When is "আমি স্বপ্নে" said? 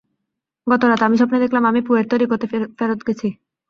1.07-1.43